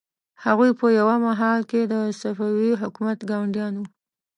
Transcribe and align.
هغوی 0.45 0.71
په 0.79 0.87
یوه 0.99 1.15
مهال 1.25 1.59
کې 1.71 1.81
د 1.83 1.93
صفوي 2.21 2.71
حکومت 2.81 3.19
ګاونډیان 3.29 3.73
وو. 3.77 3.85